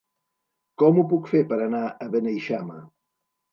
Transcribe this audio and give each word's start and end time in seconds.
Com 0.83 0.97
ho 1.01 1.03
puc 1.11 1.29
fer 1.35 1.43
per 1.53 1.61
anar 1.67 1.83
a 1.91 2.09
Beneixama? 2.17 2.83